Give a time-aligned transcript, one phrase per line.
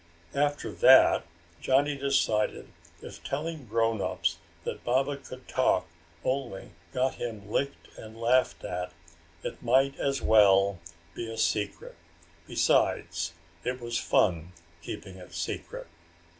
[0.33, 1.25] After that,
[1.61, 2.69] Johnny decided
[3.03, 5.85] if telling grownups that Baba could talk
[6.23, 8.93] only got him licked and laughed at,
[9.43, 10.79] it might as well
[11.13, 11.93] be a secret.
[12.47, 13.33] Besides,
[13.63, 15.85] it was fun keeping it secret.